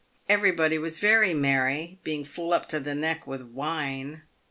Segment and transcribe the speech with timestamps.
[0.27, 4.23] Every body was very merry, being full up to the neck with wine.